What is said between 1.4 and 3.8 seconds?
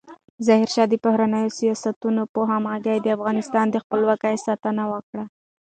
سیاستونو په همغږۍ د افغانستان د